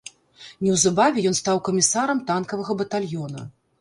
[0.67, 3.49] Неўзабаве ён стаў камісарам танкавага батальёна.